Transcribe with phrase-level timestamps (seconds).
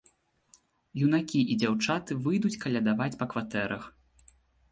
[1.07, 3.83] Юнакі і дзяўчаты выйдуць калядаваць па кватэрах.